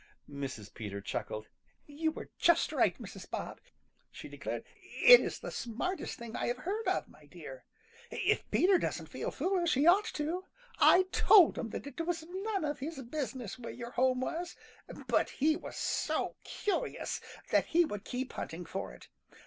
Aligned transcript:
Mrs. 0.27 0.73
Peter 0.73 0.99
chuckled. 0.99 1.47
"You 1.85 2.09
were 2.09 2.31
just 2.39 2.71
right, 2.71 2.99
Mrs. 2.99 3.29
Bob," 3.29 3.61
she 4.09 4.27
declared. 4.27 4.63
"It 5.03 5.19
is 5.21 5.37
the 5.37 5.51
smartest 5.51 6.17
thing 6.17 6.35
I 6.35 6.49
ever 6.49 6.61
heard 6.63 6.87
of, 6.87 7.07
my 7.07 7.27
dear. 7.27 7.65
If 8.09 8.49
Peter 8.49 8.79
doesn't 8.79 9.09
feel 9.09 9.29
foolish, 9.29 9.75
he 9.75 9.85
ought 9.85 10.05
to. 10.13 10.45
I 10.79 11.03
told 11.11 11.55
him 11.55 11.69
that 11.69 11.85
it 11.85 12.01
was 12.01 12.25
none 12.27 12.65
of 12.65 12.79
his 12.79 12.99
business 13.03 13.59
where 13.59 13.71
your 13.73 13.91
home 13.91 14.21
was, 14.21 14.55
but 15.07 15.29
he 15.29 15.55
was 15.55 15.75
so 15.77 16.35
curious 16.43 17.21
that 17.51 17.67
he 17.67 17.85
would 17.85 18.03
keep 18.03 18.33
hunting 18.33 18.65
for 18.65 18.93
it. 18.95 19.07